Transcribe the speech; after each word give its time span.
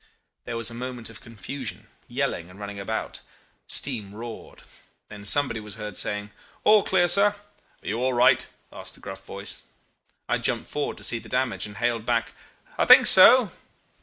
There 0.45 0.57
was 0.57 0.71
a 0.71 0.73
moment 0.73 1.11
of 1.11 1.21
confusion, 1.21 1.85
yelling, 2.07 2.49
and 2.49 2.59
running 2.59 2.79
about. 2.79 3.21
Steam 3.67 4.15
roared. 4.15 4.63
Then 5.09 5.25
somebody 5.25 5.59
was 5.59 5.75
heard 5.75 5.95
saying, 5.95 6.31
'All 6.63 6.81
clear, 6.81 7.07
sir.'... 7.07 7.35
'Are 7.83 7.87
you 7.87 7.99
all 7.99 8.13
right?' 8.13 8.47
asked 8.73 8.95
the 8.95 8.99
gruff 8.99 9.23
voice. 9.23 9.61
I 10.27 10.33
had 10.37 10.43
jumped 10.43 10.67
forward 10.67 10.97
to 10.97 11.03
see 11.03 11.19
the 11.19 11.29
damage, 11.29 11.67
and 11.67 11.77
hailed 11.77 12.07
back, 12.07 12.33
'I 12.79 12.85
think 12.85 13.05
so. 13.05 13.51